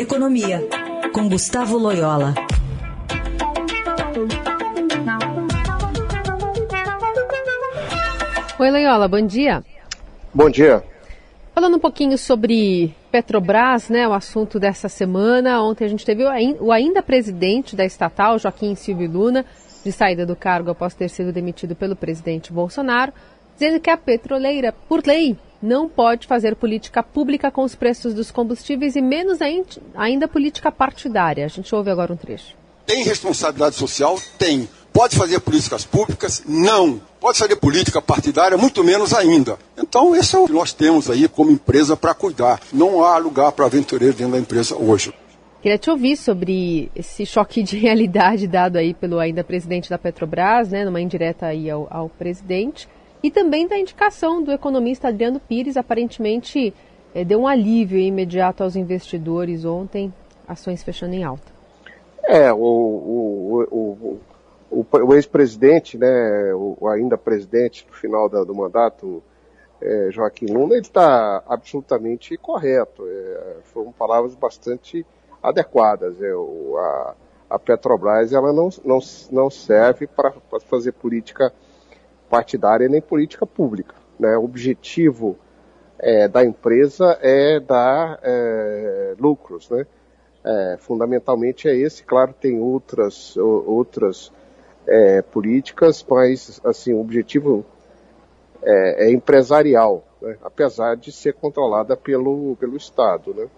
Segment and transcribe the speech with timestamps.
[0.00, 0.66] Economia,
[1.12, 2.34] com Gustavo Loyola.
[8.58, 9.62] Oi, Loyola, bom dia.
[10.32, 10.82] Bom dia.
[11.54, 15.62] Falando um pouquinho sobre Petrobras, né, o assunto dessa semana.
[15.62, 16.24] Ontem a gente teve
[16.58, 19.44] o ainda presidente da estatal, Joaquim Silvio Luna,
[19.84, 23.12] de saída do cargo após ter sido demitido pelo presidente Bolsonaro,
[23.52, 28.30] dizendo que a petroleira, por lei, não pode fazer política pública com os preços dos
[28.30, 29.38] combustíveis e menos
[29.94, 31.44] ainda política partidária.
[31.44, 32.54] A gente ouve agora um trecho.
[32.86, 34.18] Tem responsabilidade social?
[34.38, 34.68] Tem.
[34.92, 36.42] Pode fazer políticas públicas?
[36.46, 37.00] Não.
[37.20, 38.58] Pode fazer política partidária?
[38.58, 39.58] Muito menos ainda.
[39.78, 42.60] Então, esse é o que nós temos aí como empresa para cuidar.
[42.72, 45.14] Não há lugar para aventureiro dentro da empresa hoje.
[45.62, 50.70] Queria te ouvir sobre esse choque de realidade dado aí pelo ainda presidente da Petrobras,
[50.70, 52.88] né, numa indireta aí ao, ao presidente,
[53.22, 56.74] e também da indicação do economista Adriano Pires, aparentemente
[57.14, 60.12] é, deu um alívio imediato aos investidores ontem,
[60.46, 61.52] ações fechando em alta.
[62.22, 64.18] É, o, o,
[64.70, 66.52] o, o, ex-presidente, né,
[66.92, 69.22] ainda presidente no final da, do mandato,
[69.80, 73.06] é, Joaquim Lula, ele está absolutamente correto.
[73.06, 75.04] É, foram palavras bastante
[75.42, 76.20] adequadas.
[76.22, 77.14] É, o, a,
[77.48, 78.98] a, Petrobras ela não, não,
[79.32, 81.52] não serve para fazer política
[82.30, 83.96] partidária nem política pública.
[84.18, 84.36] Né?
[84.38, 85.36] O objetivo
[85.98, 89.68] é, da empresa é dar é, lucros.
[89.68, 89.84] Né?
[90.44, 92.04] É, fundamentalmente é esse.
[92.04, 94.32] Claro, tem outras, outras
[94.86, 97.66] é, políticas, mas assim, o objetivo
[98.62, 100.38] é, é empresarial, né?
[100.42, 103.34] apesar de ser controlada pelo, pelo Estado.
[103.34, 103.48] Né?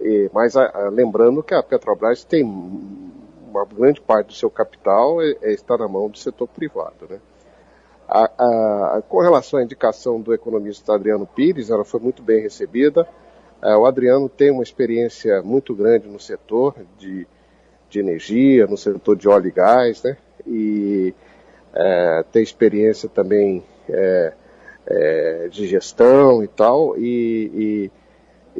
[0.00, 5.20] E, mas a, a, lembrando que a Petrobras tem uma grande parte do seu capital
[5.20, 7.18] é, está na mão do setor privado, né?
[8.08, 13.06] A, a, com relação à indicação do economista Adriano Pires, ela foi muito bem recebida.
[13.62, 17.26] É, o Adriano tem uma experiência muito grande no setor de,
[17.90, 20.16] de energia, no setor de óleo e gás, né?
[20.46, 21.14] E
[21.74, 24.32] é, tem experiência também é,
[25.50, 26.96] de gestão e tal.
[26.96, 27.90] E, e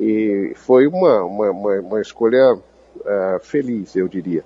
[0.00, 2.56] e foi uma, uma, uma, uma escolha
[3.40, 4.44] feliz, eu diria.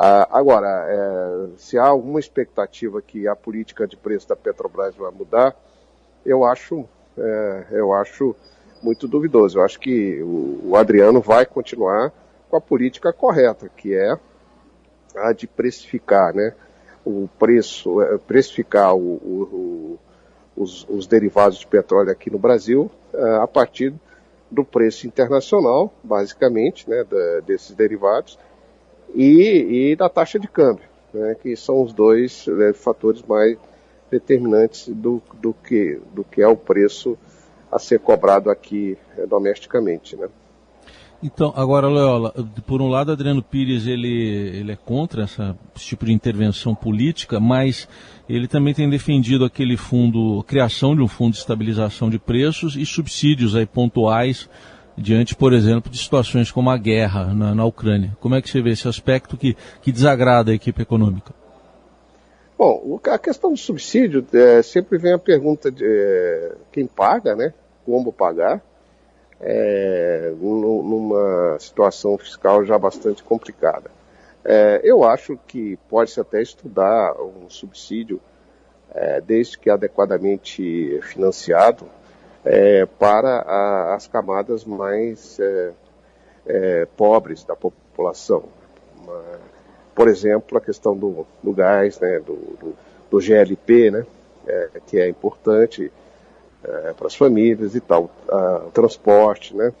[0.00, 5.10] Uh, agora, uh, se há alguma expectativa que a política de preço da Petrobras vai
[5.10, 5.54] mudar,
[6.24, 6.86] eu acho,
[7.18, 8.34] é, eu acho
[8.82, 9.58] muito duvidoso.
[9.58, 12.12] Eu acho que o, o, Adriano vai continuar
[12.48, 14.18] com a política correta, que é
[15.16, 16.54] a de precificar, né?
[17.04, 17.96] O preço,
[18.26, 19.98] precificar o, o,
[20.56, 22.90] os, os, derivados de petróleo aqui no Brasil
[23.42, 23.94] a partir
[24.50, 28.38] do preço internacional, basicamente, né, da, desses derivados,
[29.14, 33.58] e, e, da taxa de câmbio, né, que são os dois né, fatores mais
[34.10, 37.16] determinantes do, do, que, do que é o preço
[37.70, 40.16] a ser cobrado aqui é, domesticamente.
[40.16, 40.28] Né.
[41.22, 42.32] Então, agora, Loyola,
[42.66, 47.38] por um lado, Adriano Pires ele, ele é contra essa, esse tipo de intervenção política,
[47.38, 47.86] mas
[48.28, 52.86] ele também tem defendido aquele fundo, criação de um fundo de estabilização de preços e
[52.86, 54.48] subsídios aí pontuais
[54.96, 58.16] diante, por exemplo, de situações como a guerra na, na Ucrânia.
[58.20, 61.32] Como é que você vê esse aspecto que, que desagrada a equipe econômica?
[62.58, 67.54] Bom, a questão do subsídio, é, sempre vem a pergunta de é, quem paga, né?
[67.86, 68.62] Como pagar
[69.40, 73.90] é, numa situação fiscal já bastante complicada.
[74.44, 78.20] É, eu acho que pode-se até estudar um subsídio,
[78.92, 81.86] é, desde que adequadamente financiado,
[82.44, 85.72] é, para a, as camadas mais é,
[86.46, 88.44] é, pobres da população.
[89.94, 92.76] Por exemplo, a questão do, do gás, né, do, do,
[93.10, 94.06] do GLP, né,
[94.86, 95.92] que é importante,
[96.62, 98.10] é, para as famílias e tal,
[98.66, 99.72] o transporte, né?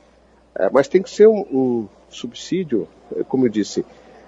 [0.54, 3.84] É, mas tem que ser um, um subsídio, é, como eu disse,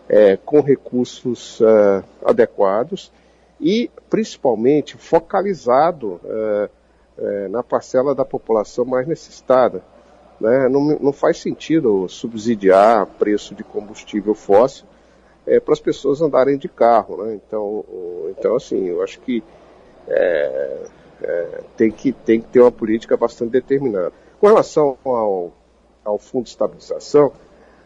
[0.09, 3.13] é, com recursos uh, adequados
[3.61, 6.71] e principalmente focalizado uh,
[7.19, 9.83] uh, na parcela da população mais necessitada.
[10.41, 10.69] Né?
[10.69, 14.87] Não, não, faz sentido subsidiar preço de combustível fóssil
[15.47, 17.25] é, para as pessoas andarem de carro.
[17.25, 17.35] Né?
[17.35, 17.85] Então,
[18.31, 19.43] então, assim, eu acho que
[20.09, 20.87] é,
[21.23, 24.13] é, tem, que, tem que ter uma política bastante determinada.
[24.41, 25.53] Com relação ao,
[26.05, 27.33] ao Fundo de Estabilização,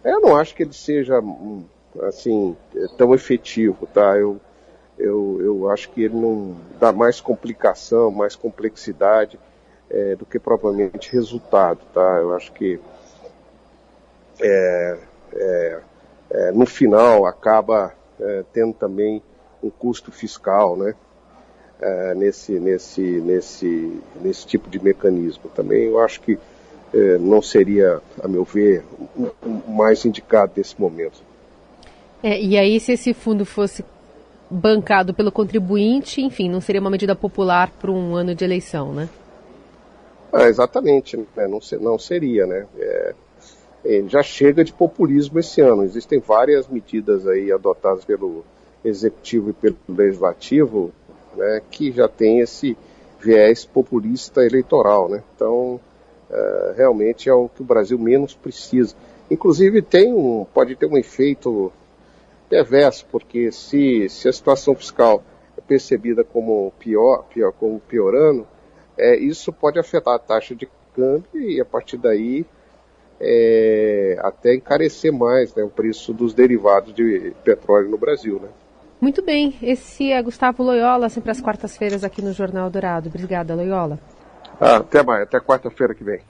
[0.03, 1.65] eu não acho que ele seja hum,
[2.03, 2.57] assim
[2.97, 4.17] tão efetivo, tá?
[4.17, 4.41] Eu,
[4.99, 9.39] eu, eu acho que ele não dá mais complicação, mais complexidade
[9.91, 12.19] é, do que provavelmente resultado, tá?
[12.21, 12.81] Eu acho que
[14.41, 14.99] é,
[15.35, 15.81] é,
[16.31, 19.23] é no final acaba é, tendo também
[19.63, 20.95] um custo fiscal, né?
[21.81, 25.85] é, nesse, nesse, nesse, nesse tipo de mecanismo também.
[25.85, 26.39] Eu acho que
[27.21, 28.83] não seria, a meu ver,
[29.69, 31.21] mais indicado nesse momento.
[32.23, 33.85] É, e aí, se esse fundo fosse
[34.51, 39.09] bancado pelo contribuinte, enfim, não seria uma medida popular para um ano de eleição, né?
[40.33, 41.49] Ah, exatamente, né?
[41.49, 42.67] não, não, seria, né?
[42.79, 43.15] É,
[44.09, 45.85] já chega de populismo esse ano.
[45.85, 48.45] Existem várias medidas aí adotadas pelo
[48.85, 50.93] executivo e pelo legislativo,
[51.35, 52.77] né, que já tem esse
[53.21, 55.23] viés populista eleitoral, né?
[55.35, 55.81] Então,
[56.31, 58.95] é, realmente é o que o Brasil menos precisa.
[59.31, 61.73] Inclusive tem um, pode ter um efeito
[62.49, 65.23] perverso, porque se, se a situação fiscal
[65.57, 68.47] é percebida como pior, pior como piorando,
[68.99, 72.47] é, isso pode afetar a taxa de câmbio e a partir daí
[73.21, 78.41] é, até encarecer mais né, o preço dos derivados de petróleo no Brasil.
[78.41, 78.49] Né?
[79.01, 83.09] Muito bem, esse é Gustavo Loyola, sempre às quartas-feiras aqui no Jornal Dourado.
[83.09, 83.99] Obrigada, Loyola.
[84.61, 86.21] Ah, até mais, até quarta-feira que vem.